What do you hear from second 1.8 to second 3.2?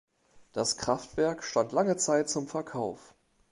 Zeit zum Verkauf.